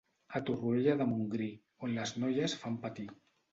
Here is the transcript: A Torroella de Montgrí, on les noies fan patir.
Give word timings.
A 0.37 0.39
Torroella 0.45 0.95
de 1.01 1.07
Montgrí, 1.11 1.51
on 1.89 1.95
les 2.01 2.17
noies 2.25 2.59
fan 2.65 2.83
patir. 2.89 3.09